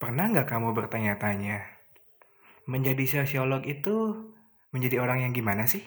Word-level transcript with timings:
Pernah 0.00 0.32
nggak 0.32 0.48
kamu 0.48 0.72
bertanya-tanya, 0.72 1.60
menjadi 2.64 3.20
sosiolog 3.20 3.68
itu 3.68 4.16
menjadi 4.72 4.96
orang 4.96 5.28
yang 5.28 5.36
gimana 5.36 5.68
sih? 5.68 5.84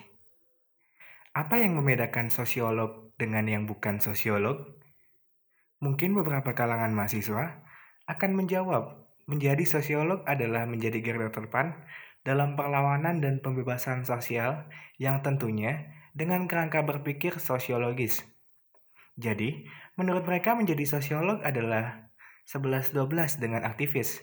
Apa 1.34 1.58
yang 1.58 1.74
membedakan 1.82 2.30
sosiolog 2.30 3.10
dengan 3.18 3.50
yang 3.50 3.66
bukan 3.66 3.98
sosiolog? 3.98 4.70
Mungkin 5.82 6.14
beberapa 6.14 6.54
kalangan 6.54 6.94
mahasiswa 6.94 7.66
akan 8.06 8.38
menjawab, 8.38 9.02
menjadi 9.26 9.66
sosiolog 9.66 10.22
adalah 10.30 10.70
menjadi 10.70 11.02
garda 11.02 11.34
terdepan 11.34 11.82
dalam 12.22 12.54
perlawanan 12.54 13.18
dan 13.18 13.42
pembebasan 13.42 14.06
sosial 14.06 14.70
yang 15.02 15.26
tentunya 15.26 15.90
dengan 16.14 16.46
kerangka 16.46 16.86
berpikir 16.86 17.42
sosiologis. 17.42 18.22
Jadi, 19.18 19.66
menurut 19.98 20.22
mereka 20.22 20.54
menjadi 20.54 20.86
sosiolog 20.86 21.42
adalah 21.42 22.13
11-12 22.44 23.40
dengan 23.40 23.64
aktivis. 23.64 24.20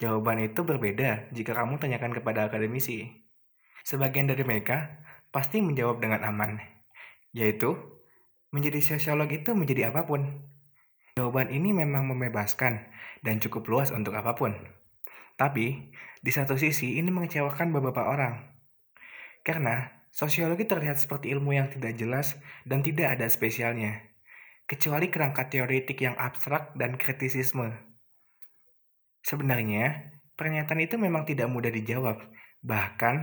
Jawaban 0.00 0.40
itu 0.40 0.64
berbeda 0.64 1.32
jika 1.32 1.56
kamu 1.56 1.80
tanyakan 1.80 2.12
kepada 2.12 2.48
akademisi. 2.48 3.24
Sebagian 3.84 4.28
dari 4.28 4.44
mereka 4.44 5.00
pasti 5.32 5.64
menjawab 5.64 6.00
dengan 6.00 6.24
aman, 6.24 6.60
yaitu 7.32 7.76
menjadi 8.52 8.80
sosiolog 8.84 9.32
itu 9.32 9.56
menjadi 9.56 9.92
apa 9.92 10.04
pun. 10.04 10.44
Jawaban 11.16 11.48
ini 11.52 11.72
memang 11.72 12.04
membebaskan 12.08 12.88
dan 13.24 13.40
cukup 13.40 13.68
luas 13.68 13.88
untuk 13.92 14.12
apa 14.16 14.36
pun. 14.36 14.56
Tapi, 15.40 15.92
di 16.20 16.30
satu 16.32 16.60
sisi 16.60 17.00
ini 17.00 17.08
mengecewakan 17.08 17.72
beberapa 17.72 18.04
orang. 18.08 18.44
Karena 19.40 20.04
sosiologi 20.12 20.68
terlihat 20.68 21.00
seperti 21.00 21.32
ilmu 21.32 21.56
yang 21.56 21.72
tidak 21.72 21.96
jelas 21.96 22.36
dan 22.68 22.84
tidak 22.84 23.16
ada 23.16 23.24
spesialnya 23.32 24.09
kecuali 24.70 25.10
kerangka 25.10 25.50
teoretik 25.50 25.98
yang 25.98 26.14
abstrak 26.14 26.78
dan 26.78 26.94
kritisisme. 26.94 27.74
Sebenarnya, 29.26 30.14
pernyataan 30.38 30.86
itu 30.86 30.94
memang 30.94 31.26
tidak 31.26 31.50
mudah 31.50 31.74
dijawab. 31.74 32.22
Bahkan, 32.62 33.16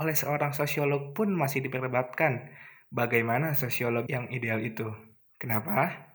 oleh 0.00 0.16
seorang 0.16 0.56
sosiolog 0.56 1.12
pun 1.12 1.28
masih 1.36 1.60
diperdebatkan 1.60 2.56
bagaimana 2.88 3.52
sosiolog 3.52 4.08
yang 4.08 4.32
ideal 4.32 4.64
itu. 4.64 4.88
Kenapa? 5.36 6.08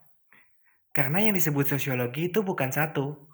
Karena 0.90 1.22
yang 1.22 1.38
disebut 1.38 1.70
sosiologi 1.70 2.34
itu 2.34 2.42
bukan 2.42 2.74
satu. 2.74 3.30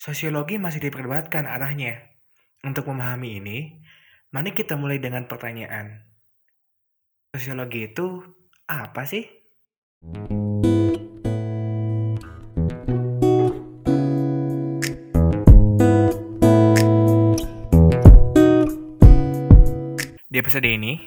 Sosiologi 0.00 0.56
masih 0.56 0.80
diperdebatkan 0.88 1.44
arahnya. 1.44 2.16
Untuk 2.64 2.88
memahami 2.88 3.44
ini, 3.44 3.58
mari 4.32 4.56
kita 4.56 4.80
mulai 4.80 4.96
dengan 5.04 5.28
pertanyaan. 5.28 6.00
Sosiologi 7.36 7.92
itu 7.92 8.24
apa 8.64 9.04
sih? 9.04 9.28
Di 20.34 20.42
episode 20.42 20.66
ini, 20.66 20.98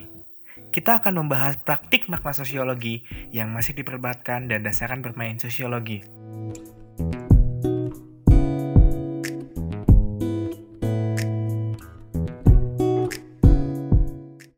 kita 0.71 1.03
akan 1.03 1.19
membahas 1.19 1.59
praktik 1.59 2.07
makna 2.07 2.31
sosiologi 2.31 3.03
yang 3.35 3.51
masih 3.51 3.75
diperdebatkan 3.75 4.47
dan 4.47 4.63
dasarkan 4.63 5.03
bermain 5.03 5.35
sosiologi. 5.35 5.99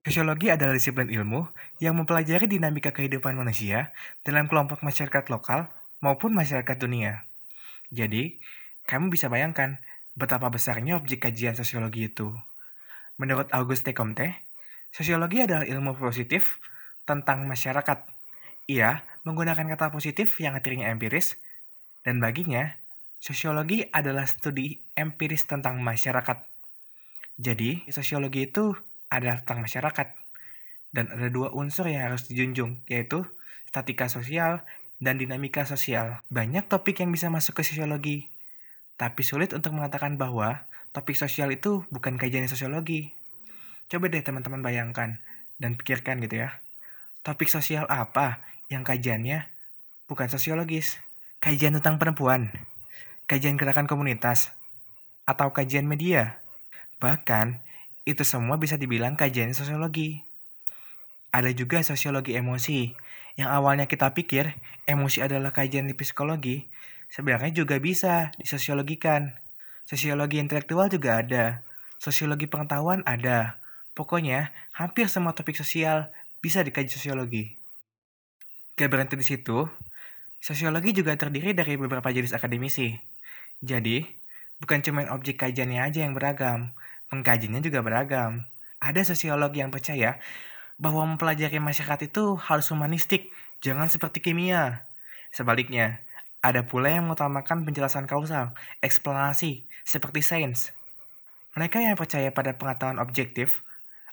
Sosiologi 0.06 0.54
adalah 0.54 0.78
disiplin 0.78 1.10
ilmu 1.10 1.50
yang 1.82 1.98
mempelajari 1.98 2.46
dinamika 2.46 2.94
kehidupan 2.94 3.34
manusia 3.34 3.90
dalam 4.22 4.46
kelompok 4.46 4.86
masyarakat 4.86 5.34
lokal 5.34 5.74
maupun 5.98 6.30
masyarakat 6.38 6.78
dunia. 6.78 7.26
Jadi, 7.90 8.38
kamu 8.86 9.10
bisa 9.10 9.34
bayangkan 9.34 9.82
betapa 10.14 10.46
besarnya 10.54 10.94
objek 11.02 11.26
kajian 11.26 11.58
sosiologi 11.58 12.14
itu. 12.14 12.38
Menurut 13.18 13.50
Auguste 13.50 13.98
Comte, 13.98 14.49
Sosiologi 14.90 15.46
adalah 15.46 15.66
ilmu 15.66 15.96
positif 15.98 16.58
tentang 17.06 17.46
masyarakat. 17.46 18.06
Ia 18.70 19.02
menggunakan 19.26 19.66
kata 19.76 19.90
positif 19.90 20.38
yang 20.42 20.54
artinya 20.54 20.90
empiris, 20.90 21.38
dan 22.06 22.22
baginya, 22.24 22.78
sosiologi 23.20 23.86
adalah 23.92 24.26
studi 24.30 24.80
empiris 24.96 25.46
tentang 25.50 25.82
masyarakat. 25.82 26.46
Jadi, 27.40 27.88
sosiologi 27.90 28.50
itu 28.52 28.76
adalah 29.10 29.42
tentang 29.44 29.66
masyarakat. 29.66 30.08
Dan 30.90 31.06
ada 31.14 31.30
dua 31.30 31.54
unsur 31.54 31.86
yang 31.86 32.10
harus 32.10 32.26
dijunjung, 32.26 32.82
yaitu 32.90 33.26
statika 33.70 34.10
sosial 34.10 34.66
dan 34.98 35.22
dinamika 35.22 35.64
sosial. 35.64 36.20
Banyak 36.34 36.68
topik 36.68 37.00
yang 37.00 37.14
bisa 37.14 37.30
masuk 37.30 37.62
ke 37.62 37.64
sosiologi, 37.64 38.28
tapi 39.00 39.24
sulit 39.24 39.56
untuk 39.56 39.72
mengatakan 39.72 40.20
bahwa 40.20 40.68
topik 40.92 41.16
sosial 41.16 41.54
itu 41.54 41.88
bukan 41.94 42.20
kajian 42.20 42.50
sosiologi. 42.52 43.16
Coba 43.90 44.06
deh 44.06 44.22
teman-teman 44.22 44.62
bayangkan 44.62 45.18
dan 45.58 45.74
pikirkan 45.74 46.22
gitu 46.22 46.46
ya. 46.46 46.62
Topik 47.26 47.50
sosial 47.50 47.90
apa 47.90 48.46
yang 48.70 48.86
kajiannya 48.86 49.50
bukan 50.06 50.30
sosiologis? 50.30 51.02
Kajian 51.42 51.74
tentang 51.80 51.98
perempuan, 51.98 52.52
kajian 53.26 53.56
gerakan 53.56 53.88
komunitas, 53.88 54.52
atau 55.24 55.56
kajian 55.56 55.88
media. 55.88 56.44
Bahkan, 57.00 57.64
itu 58.04 58.28
semua 58.28 58.60
bisa 58.60 58.76
dibilang 58.76 59.16
kajian 59.16 59.56
sosiologi. 59.56 60.22
Ada 61.32 61.56
juga 61.56 61.80
sosiologi 61.80 62.36
emosi, 62.36 62.92
yang 63.40 63.54
awalnya 63.56 63.88
kita 63.88 64.12
pikir 64.12 64.58
emosi 64.84 65.24
adalah 65.24 65.56
kajian 65.56 65.88
di 65.88 65.96
psikologi, 65.96 66.68
sebenarnya 67.08 67.56
juga 67.56 67.80
bisa 67.80 68.36
disosiologikan. 68.36 69.38
Sosiologi 69.88 70.44
intelektual 70.44 70.92
juga 70.92 71.24
ada, 71.24 71.64
sosiologi 72.04 72.52
pengetahuan 72.52 73.00
ada, 73.08 73.59
Pokoknya, 74.00 74.56
hampir 74.72 75.12
semua 75.12 75.36
topik 75.36 75.60
sosial 75.60 76.08
bisa 76.40 76.64
dikaji 76.64 76.88
sosiologi. 76.88 77.60
Gak 78.80 78.88
berhenti 78.88 79.20
di 79.20 79.28
situ, 79.28 79.68
sosiologi 80.40 80.96
juga 80.96 81.20
terdiri 81.20 81.52
dari 81.52 81.76
beberapa 81.76 82.08
jenis 82.08 82.32
akademisi. 82.32 82.96
Jadi, 83.60 84.08
bukan 84.64 84.80
cuma 84.80 85.04
objek 85.12 85.44
kajiannya 85.44 85.84
aja 85.84 86.08
yang 86.08 86.16
beragam, 86.16 86.72
pengkajiannya 87.12 87.60
juga 87.60 87.84
beragam. 87.84 88.48
Ada 88.80 89.04
sosiolog 89.04 89.52
yang 89.52 89.68
percaya 89.68 90.16
bahwa 90.80 91.04
mempelajari 91.04 91.60
masyarakat 91.60 92.08
itu 92.08 92.40
harus 92.40 92.72
humanistik, 92.72 93.28
jangan 93.60 93.92
seperti 93.92 94.24
kimia. 94.24 94.88
Sebaliknya, 95.36 96.00
ada 96.40 96.64
pula 96.64 96.88
yang 96.88 97.12
mengutamakan 97.12 97.68
penjelasan 97.68 98.08
kausal, 98.08 98.56
eksplanasi, 98.80 99.68
seperti 99.84 100.24
sains. 100.24 100.72
Mereka 101.60 101.84
yang 101.84 102.00
percaya 102.00 102.32
pada 102.32 102.56
pengetahuan 102.56 103.04
objektif 103.04 103.68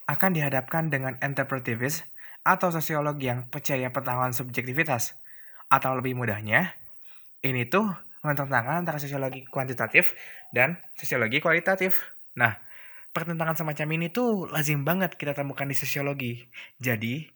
akan 0.06 0.30
dihadapkan 0.34 0.88
dengan 0.90 1.18
interpretivis 1.18 2.06
atau 2.46 2.70
sosiolog 2.70 3.18
yang 3.18 3.50
percaya 3.50 3.90
pengetahuan 3.90 4.30
subjektivitas. 4.30 5.18
Atau 5.66 5.98
lebih 5.98 6.14
mudahnya, 6.14 6.78
ini 7.42 7.66
tuh 7.66 7.90
menentangkan 8.22 8.86
antara 8.86 9.02
sosiologi 9.02 9.42
kuantitatif 9.50 10.14
dan 10.54 10.78
sosiologi 10.94 11.42
kualitatif. 11.42 12.14
Nah, 12.38 12.54
pertentangan 13.10 13.58
semacam 13.58 13.88
ini 13.98 14.06
tuh 14.14 14.46
lazim 14.46 14.86
banget 14.86 15.18
kita 15.18 15.34
temukan 15.34 15.66
di 15.66 15.74
sosiologi. 15.74 16.46
Jadi, 16.78 17.26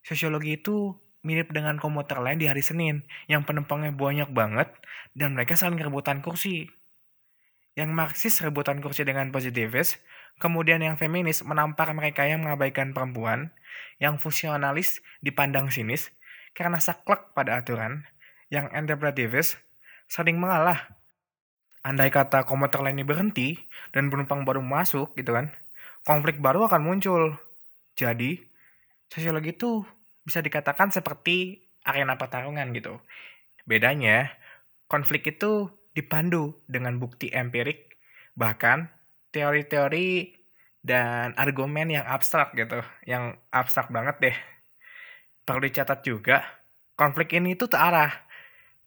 sosiologi 0.00 0.56
itu 0.56 0.96
mirip 1.24 1.52
dengan 1.52 1.80
komuter 1.80 2.20
lain 2.20 2.40
di 2.40 2.48
hari 2.48 2.60
Senin 2.60 3.08
yang 3.28 3.48
penumpangnya 3.48 3.96
banyak 3.96 4.32
banget 4.32 4.68
dan 5.16 5.36
mereka 5.36 5.56
saling 5.56 5.80
rebutan 5.80 6.20
kursi. 6.20 6.68
Yang 7.74 7.90
Marxis 7.90 8.34
rebutan 8.44 8.78
kursi 8.78 9.02
dengan 9.02 9.34
positivis, 9.34 9.98
Kemudian 10.42 10.82
yang 10.82 10.98
feminis 10.98 11.46
menampar 11.46 11.94
mereka 11.94 12.26
yang 12.26 12.42
mengabaikan 12.42 12.90
perempuan, 12.90 13.54
yang 14.02 14.18
fusionalis 14.18 14.98
dipandang 15.22 15.70
sinis 15.70 16.10
karena 16.54 16.82
saklek 16.82 17.34
pada 17.34 17.62
aturan, 17.62 18.06
yang 18.50 18.70
interpretivis 18.74 19.58
sering 20.10 20.38
mengalah. 20.38 20.98
Andai 21.84 22.08
kata 22.08 22.48
komuter 22.48 22.80
lain 22.80 23.02
ini 23.02 23.04
berhenti 23.04 23.48
dan 23.92 24.08
penumpang 24.08 24.48
baru 24.48 24.64
masuk 24.64 25.12
gitu 25.18 25.36
kan, 25.36 25.52
konflik 26.06 26.40
baru 26.40 26.64
akan 26.64 26.80
muncul. 26.80 27.36
Jadi, 27.94 28.40
sosiologi 29.12 29.52
itu 29.54 29.84
bisa 30.24 30.40
dikatakan 30.40 30.90
seperti 30.90 31.68
arena 31.84 32.16
pertarungan 32.16 32.72
gitu. 32.72 32.98
Bedanya, 33.68 34.32
konflik 34.88 35.28
itu 35.28 35.68
dipandu 35.92 36.64
dengan 36.66 36.96
bukti 36.96 37.30
empirik, 37.30 38.00
bahkan 38.32 38.88
teori-teori 39.34 40.30
dan 40.86 41.34
argumen 41.34 41.90
yang 41.90 42.06
abstrak 42.06 42.54
gitu, 42.54 42.86
yang 43.02 43.34
abstrak 43.50 43.90
banget 43.90 44.16
deh. 44.22 44.36
Perlu 45.42 45.66
dicatat 45.66 46.06
juga, 46.06 46.46
konflik 46.94 47.34
ini 47.34 47.58
itu 47.58 47.66
terarah, 47.66 48.14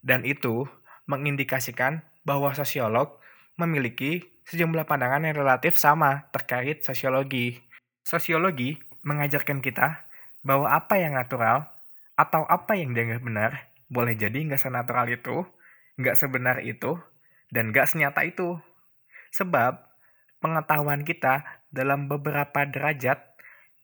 dan 0.00 0.24
itu 0.24 0.64
mengindikasikan 1.04 2.00
bahwa 2.24 2.56
sosiolog 2.56 3.20
memiliki 3.60 4.24
sejumlah 4.48 4.88
pandangan 4.88 5.28
yang 5.28 5.36
relatif 5.36 5.76
sama 5.76 6.32
terkait 6.32 6.80
sosiologi. 6.80 7.60
Sosiologi 8.08 8.80
mengajarkan 9.04 9.60
kita 9.60 10.08
bahwa 10.40 10.72
apa 10.72 10.96
yang 10.96 11.12
natural 11.12 11.68
atau 12.16 12.48
apa 12.48 12.72
yang 12.74 12.96
dianggap 12.96 13.20
benar 13.20 13.50
boleh 13.92 14.16
jadi 14.16 14.38
nggak 14.48 14.60
senatural 14.60 15.06
itu, 15.12 15.44
nggak 16.00 16.16
sebenar 16.16 16.64
itu, 16.64 16.96
Dan 17.48 17.72
gak 17.72 17.88
senyata 17.88 18.28
itu. 18.28 18.60
Sebab 19.32 19.87
pengetahuan 20.38 21.02
kita 21.02 21.44
dalam 21.70 22.06
beberapa 22.08 22.64
derajat 22.64 23.20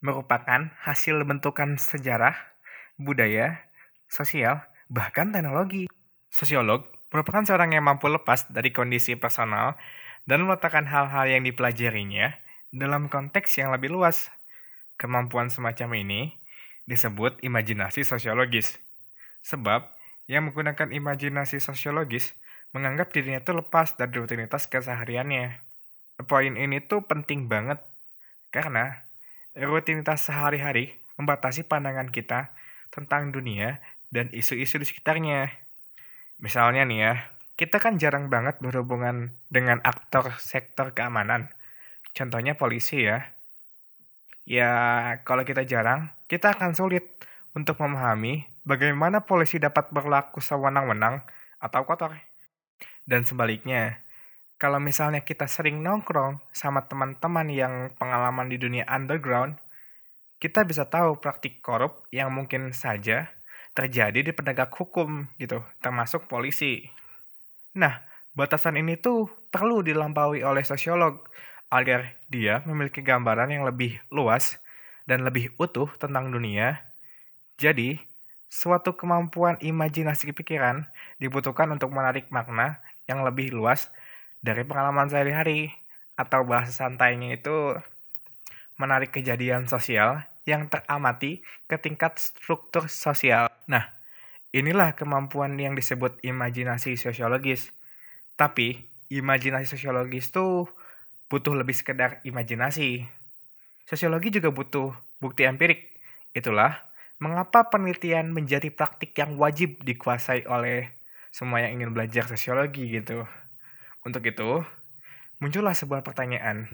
merupakan 0.04 0.72
hasil 0.84 1.24
bentukan 1.24 1.80
sejarah, 1.80 2.36
budaya, 3.00 3.64
sosial, 4.08 4.64
bahkan 4.92 5.32
teknologi. 5.32 5.88
Sosiolog 6.28 6.86
merupakan 7.14 7.46
seorang 7.46 7.78
yang 7.78 7.86
mampu 7.86 8.10
lepas 8.10 8.50
dari 8.50 8.74
kondisi 8.74 9.14
personal 9.14 9.78
dan 10.26 10.44
meletakkan 10.44 10.84
hal-hal 10.88 11.30
yang 11.30 11.42
dipelajarinya 11.46 12.36
dalam 12.74 13.06
konteks 13.06 13.56
yang 13.60 13.70
lebih 13.70 13.94
luas. 13.94 14.28
Kemampuan 14.94 15.50
semacam 15.50 15.98
ini 15.98 16.38
disebut 16.86 17.42
imajinasi 17.42 18.06
sosiologis. 18.06 18.78
Sebab 19.42 19.90
yang 20.30 20.48
menggunakan 20.48 20.92
imajinasi 20.94 21.60
sosiologis 21.60 22.32
menganggap 22.74 23.12
dirinya 23.14 23.42
itu 23.42 23.52
lepas 23.54 23.94
dari 23.98 24.14
rutinitas 24.16 24.66
kesehariannya. 24.66 25.73
Poin 26.14 26.54
ini 26.54 26.78
tuh 26.78 27.02
penting 27.02 27.50
banget 27.50 27.82
karena 28.54 29.02
rutinitas 29.58 30.30
sehari-hari 30.30 30.94
membatasi 31.18 31.66
pandangan 31.66 32.10
kita 32.10 32.54
tentang 32.94 33.34
dunia 33.34 33.82
dan 34.14 34.30
isu-isu 34.30 34.78
di 34.78 34.86
sekitarnya. 34.86 35.50
Misalnya 36.38 36.86
nih 36.86 36.98
ya, 37.02 37.14
kita 37.58 37.82
kan 37.82 37.98
jarang 37.98 38.30
banget 38.30 38.62
berhubungan 38.62 39.34
dengan 39.50 39.82
aktor 39.82 40.38
sektor 40.38 40.94
keamanan. 40.94 41.50
Contohnya 42.14 42.54
polisi 42.54 43.10
ya. 43.10 43.34
Ya, 44.46 44.70
kalau 45.26 45.42
kita 45.42 45.66
jarang, 45.66 46.14
kita 46.30 46.54
akan 46.54 46.78
sulit 46.78 47.10
untuk 47.58 47.80
memahami 47.82 48.46
bagaimana 48.62 49.26
polisi 49.26 49.58
dapat 49.58 49.90
berlaku 49.90 50.38
sewenang-wenang 50.38 51.26
atau 51.58 51.82
kotor. 51.88 52.14
Dan 53.02 53.26
sebaliknya, 53.26 54.03
kalau 54.56 54.78
misalnya 54.78 55.26
kita 55.26 55.50
sering 55.50 55.82
nongkrong 55.82 56.38
sama 56.54 56.86
teman-teman 56.86 57.46
yang 57.50 57.74
pengalaman 57.98 58.46
di 58.46 58.56
dunia 58.56 58.86
underground, 58.86 59.58
kita 60.38 60.62
bisa 60.62 60.86
tahu 60.86 61.18
praktik 61.18 61.58
korup 61.64 62.06
yang 62.14 62.30
mungkin 62.30 62.70
saja 62.76 63.32
terjadi 63.74 64.22
di 64.22 64.30
penegak 64.30 64.70
hukum 64.70 65.26
gitu, 65.42 65.64
termasuk 65.82 66.30
polisi. 66.30 66.86
Nah, 67.74 67.98
batasan 68.38 68.78
ini 68.78 68.94
tuh 68.94 69.26
perlu 69.50 69.82
dilampaui 69.82 70.46
oleh 70.46 70.62
sosiolog 70.62 71.26
agar 71.74 72.14
dia 72.30 72.62
memiliki 72.62 73.02
gambaran 73.02 73.50
yang 73.50 73.66
lebih 73.66 73.98
luas 74.14 74.62
dan 75.10 75.26
lebih 75.26 75.50
utuh 75.58 75.90
tentang 75.98 76.30
dunia. 76.30 76.86
Jadi, 77.58 77.98
suatu 78.46 78.94
kemampuan 78.94 79.58
imajinasi 79.58 80.30
pikiran 80.30 80.86
dibutuhkan 81.18 81.66
untuk 81.74 81.90
menarik 81.90 82.30
makna 82.30 82.78
yang 83.10 83.26
lebih 83.26 83.50
luas 83.50 83.90
dari 84.44 84.68
pengalaman 84.68 85.08
sehari-hari 85.08 85.72
atau 86.20 86.44
bahasa 86.44 86.84
santainya 86.84 87.32
itu 87.32 87.80
menarik 88.76 89.16
kejadian 89.16 89.64
sosial 89.64 90.20
yang 90.44 90.68
teramati 90.68 91.40
ke 91.64 91.80
tingkat 91.80 92.20
struktur 92.20 92.92
sosial. 92.92 93.48
Nah, 93.64 93.88
inilah 94.52 94.92
kemampuan 94.92 95.56
yang 95.56 95.72
disebut 95.72 96.20
imajinasi 96.20 97.00
sosiologis. 97.00 97.72
Tapi, 98.36 98.84
imajinasi 99.08 99.64
sosiologis 99.64 100.28
tuh 100.28 100.68
butuh 101.32 101.56
lebih 101.56 101.72
sekedar 101.72 102.20
imajinasi. 102.28 103.08
Sosiologi 103.88 104.28
juga 104.28 104.52
butuh 104.52 104.92
bukti 105.24 105.48
empirik. 105.48 105.96
Itulah 106.36 106.92
mengapa 107.16 107.72
penelitian 107.72 108.28
menjadi 108.28 108.68
praktik 108.68 109.16
yang 109.16 109.40
wajib 109.40 109.80
dikuasai 109.80 110.44
oleh 110.44 110.92
semua 111.32 111.64
yang 111.64 111.80
ingin 111.80 111.96
belajar 111.96 112.28
sosiologi 112.28 112.90
gitu. 112.92 113.24
Untuk 114.04 114.20
itu, 114.28 114.60
muncullah 115.40 115.72
sebuah 115.72 116.04
pertanyaan. 116.04 116.68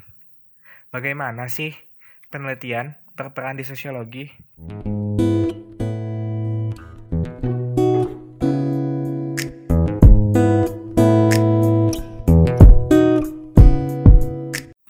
Bagaimana 0.91 1.47
sih 1.47 1.71
penelitian 2.27 2.99
berperan 3.15 3.55
di 3.55 3.63
sosiologi? 3.63 4.27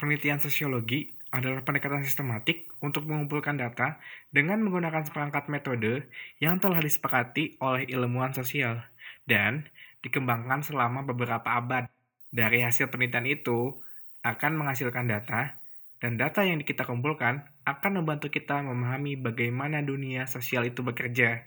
Penelitian 0.01 0.41
sosiologi 0.41 1.13
adalah 1.37 1.61
pendekatan 1.61 2.09
sistematik 2.09 2.73
untuk 2.81 3.05
mengumpulkan 3.05 3.61
data 3.61 4.01
dengan 4.33 4.65
menggunakan 4.65 5.05
seperangkat 5.05 5.53
metode 5.53 6.09
yang 6.41 6.57
telah 6.57 6.81
disepakati 6.81 7.61
oleh 7.61 7.85
ilmuwan 7.93 8.33
sosial 8.33 8.81
dan 9.29 9.69
dikembangkan 10.01 10.65
selama 10.65 11.05
beberapa 11.05 11.45
abad. 11.45 12.00
Dari 12.31 12.63
hasil 12.63 12.95
penelitian 12.95 13.27
itu 13.27 13.75
akan 14.23 14.55
menghasilkan 14.55 15.11
data, 15.11 15.59
dan 16.01 16.17
data 16.17 16.47
yang 16.47 16.63
kita 16.63 16.89
kumpulkan 16.89 17.45
akan 17.69 18.01
membantu 18.01 18.33
kita 18.33 18.63
memahami 18.65 19.21
bagaimana 19.21 19.85
dunia 19.85 20.25
sosial 20.31 20.65
itu 20.65 20.81
bekerja. 20.81 21.45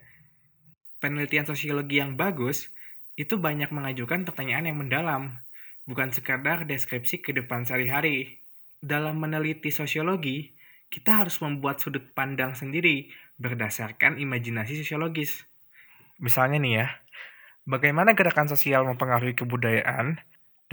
Penelitian 1.01 1.47
sosiologi 1.47 1.99
yang 1.99 2.15
bagus 2.19 2.69
itu 3.15 3.39
banyak 3.39 3.73
mengajukan 3.73 4.25
pertanyaan 4.27 4.69
yang 4.69 4.77
mendalam, 4.79 5.41
bukan 5.89 6.13
sekadar 6.13 6.65
deskripsi 6.69 7.23
kehidupan 7.25 7.65
sehari-hari. 7.67 8.39
Dalam 8.83 9.19
meneliti 9.19 9.71
sosiologi, 9.71 10.51
kita 10.91 11.23
harus 11.23 11.39
membuat 11.39 11.79
sudut 11.79 12.03
pandang 12.13 12.53
sendiri 12.53 13.09
berdasarkan 13.39 14.19
imajinasi 14.19 14.77
sosiologis. 14.83 15.47
Misalnya 16.21 16.59
nih 16.61 16.73
ya, 16.83 16.87
bagaimana 17.65 18.13
gerakan 18.13 18.51
sosial 18.51 18.85
mempengaruhi 18.85 19.33
kebudayaan, 19.33 20.21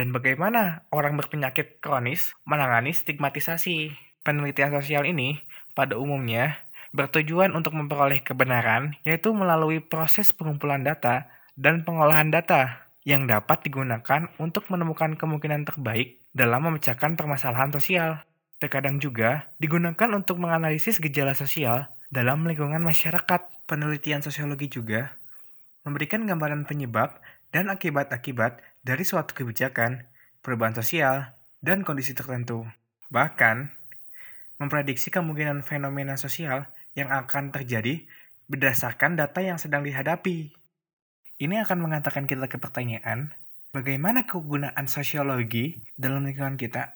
dan 0.00 0.16
bagaimana 0.16 0.88
orang 0.88 1.20
berpenyakit 1.20 1.84
kronis 1.84 2.32
menangani 2.48 2.96
stigmatisasi. 2.96 3.92
Penelitian 4.24 4.72
sosial 4.72 5.04
ini 5.04 5.44
pada 5.76 6.00
umumnya 6.00 6.56
bertujuan 6.96 7.52
untuk 7.52 7.76
memperoleh 7.76 8.24
kebenaran, 8.24 8.96
yaitu 9.04 9.36
melalui 9.36 9.84
proses 9.84 10.32
pengumpulan 10.32 10.80
data 10.80 11.28
dan 11.52 11.84
pengolahan 11.84 12.32
data 12.32 12.88
yang 13.04 13.28
dapat 13.28 13.60
digunakan 13.60 14.32
untuk 14.40 14.72
menemukan 14.72 15.20
kemungkinan 15.20 15.68
terbaik 15.68 16.16
dalam 16.32 16.64
memecahkan 16.64 17.20
permasalahan 17.20 17.68
sosial. 17.68 18.24
Terkadang 18.56 19.04
juga 19.04 19.52
digunakan 19.60 20.08
untuk 20.16 20.40
menganalisis 20.40 20.96
gejala 20.96 21.36
sosial 21.36 21.92
dalam 22.08 22.48
lingkungan 22.48 22.80
masyarakat. 22.80 23.68
Penelitian 23.68 24.24
sosiologi 24.24 24.72
juga 24.72 25.20
memberikan 25.84 26.24
gambaran 26.24 26.64
penyebab 26.64 27.20
dan 27.50 27.70
akibat-akibat 27.70 28.62
dari 28.86 29.04
suatu 29.04 29.34
kebijakan, 29.34 30.06
perubahan 30.40 30.74
sosial, 30.74 31.34
dan 31.60 31.84
kondisi 31.84 32.16
tertentu. 32.16 32.64
Bahkan, 33.10 33.70
memprediksi 34.62 35.10
kemungkinan 35.10 35.66
fenomena 35.66 36.14
sosial 36.16 36.70
yang 36.94 37.10
akan 37.10 37.50
terjadi 37.50 38.06
berdasarkan 38.50 39.14
data 39.18 39.42
yang 39.42 39.58
sedang 39.58 39.86
dihadapi. 39.86 40.54
Ini 41.40 41.64
akan 41.64 41.78
mengatakan 41.80 42.26
kita 42.28 42.46
ke 42.46 42.60
pertanyaan, 42.60 43.32
bagaimana 43.72 44.26
kegunaan 44.26 44.86
sosiologi 44.90 45.80
dalam 45.96 46.26
lingkungan 46.26 46.58
kita? 46.60 46.94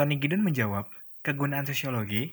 Anthony 0.00 0.16
Giddens 0.16 0.40
menjawab, 0.40 0.88
kegunaan 1.20 1.68
sosiologi 1.68 2.32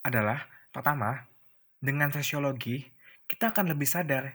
adalah 0.00 0.48
pertama, 0.72 1.28
dengan 1.76 2.08
sosiologi 2.08 2.88
kita 3.28 3.52
akan 3.52 3.68
lebih 3.68 3.84
sadar 3.84 4.32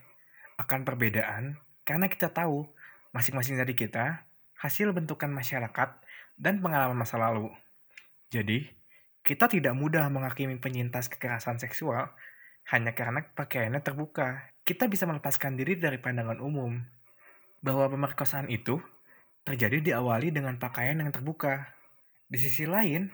akan 0.61 0.85
perbedaan 0.85 1.57
karena 1.81 2.05
kita 2.05 2.29
tahu 2.29 2.69
masing-masing 3.17 3.57
dari 3.57 3.73
kita 3.73 4.29
hasil 4.61 4.93
bentukan 4.93 5.25
masyarakat 5.25 5.89
dan 6.37 6.61
pengalaman 6.61 7.01
masa 7.01 7.17
lalu. 7.17 7.49
Jadi, 8.29 8.69
kita 9.25 9.49
tidak 9.49 9.73
mudah 9.73 10.05
menghakimi 10.13 10.61
penyintas 10.61 11.09
kekerasan 11.09 11.57
seksual 11.57 12.13
hanya 12.69 12.93
karena 12.93 13.25
pakaiannya 13.25 13.81
terbuka. 13.81 14.53
Kita 14.61 14.85
bisa 14.85 15.09
melepaskan 15.09 15.57
diri 15.57 15.81
dari 15.81 15.97
pandangan 15.97 16.37
umum 16.37 16.77
bahwa 17.57 17.89
pemerkosaan 17.89 18.53
itu 18.53 18.77
terjadi 19.49 19.81
diawali 19.81 20.29
dengan 20.29 20.61
pakaian 20.61 21.01
yang 21.01 21.09
terbuka 21.09 21.73
di 22.27 22.37
sisi 22.39 22.67
lain, 22.67 23.07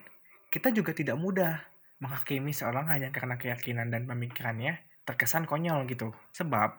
kita 0.50 0.74
juga 0.74 0.94
tidak 0.94 1.18
mudah 1.18 1.62
menghakimi 2.02 2.52
seorang 2.52 2.90
hanya 2.90 3.14
karena 3.14 3.38
keyakinan 3.38 3.94
dan 3.94 4.10
pemikirannya 4.10 4.82
terkesan 5.06 5.46
konyol 5.46 5.86
gitu. 5.86 6.12
Sebab, 6.34 6.76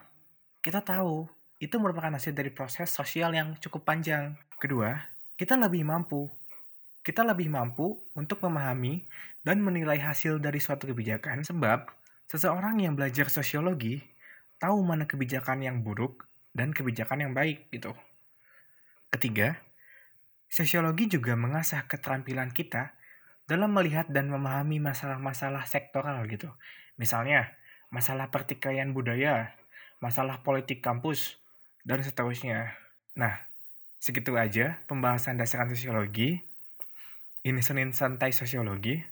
kita 0.60 0.82
tahu 0.82 1.30
itu 1.62 1.78
merupakan 1.78 2.12
hasil 2.12 2.34
dari 2.34 2.50
proses 2.50 2.90
sosial 2.90 3.32
yang 3.32 3.54
cukup 3.62 3.86
panjang. 3.86 4.34
Kedua, 4.58 4.98
kita 5.38 5.54
lebih 5.54 5.86
mampu. 5.86 6.26
Kita 7.04 7.20
lebih 7.20 7.52
mampu 7.52 8.00
untuk 8.16 8.40
memahami 8.42 9.04
dan 9.44 9.60
menilai 9.60 10.00
hasil 10.00 10.40
dari 10.40 10.56
suatu 10.56 10.88
kebijakan 10.88 11.44
sebab 11.44 11.84
seseorang 12.32 12.80
yang 12.80 12.96
belajar 12.96 13.28
sosiologi 13.28 14.00
tahu 14.56 14.80
mana 14.80 15.04
kebijakan 15.04 15.60
yang 15.60 15.84
buruk 15.84 16.24
dan 16.56 16.72
kebijakan 16.72 17.28
yang 17.28 17.32
baik 17.36 17.68
gitu. 17.68 17.92
Ketiga, 19.12 19.60
Sosiologi 20.54 21.10
juga 21.10 21.34
mengasah 21.34 21.90
keterampilan 21.90 22.54
kita 22.54 22.94
dalam 23.50 23.74
melihat 23.74 24.06
dan 24.06 24.30
memahami 24.30 24.78
masalah-masalah 24.78 25.66
sektoral 25.66 26.22
gitu. 26.30 26.46
Misalnya, 26.94 27.58
masalah 27.90 28.30
pertikaian 28.30 28.94
budaya, 28.94 29.50
masalah 29.98 30.46
politik 30.46 30.78
kampus, 30.78 31.42
dan 31.82 32.06
seterusnya. 32.06 32.70
Nah, 33.18 33.50
segitu 33.98 34.38
aja 34.38 34.78
pembahasan 34.86 35.42
dasar 35.42 35.66
sosiologi. 35.66 36.38
Ini 37.42 37.58
Senin 37.58 37.90
Santai 37.90 38.30
Sosiologi. 38.30 39.02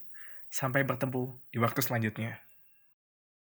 Sampai 0.46 0.86
bertemu 0.86 1.42
di 1.50 1.58
waktu 1.58 1.82
selanjutnya. 1.82 2.38